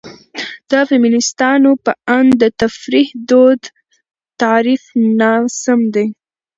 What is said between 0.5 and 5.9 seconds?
د فيمنستانو په اند: ''...د فطرت دود تعريف ناسم